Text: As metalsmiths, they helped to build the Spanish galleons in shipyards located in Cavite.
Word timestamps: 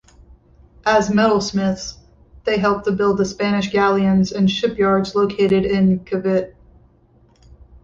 As 0.83 1.09
metalsmiths, 1.11 1.97
they 2.45 2.57
helped 2.57 2.85
to 2.85 2.91
build 2.91 3.19
the 3.19 3.25
Spanish 3.25 3.71
galleons 3.71 4.31
in 4.31 4.47
shipyards 4.47 5.13
located 5.13 5.63
in 5.63 5.99
Cavite. 5.99 6.55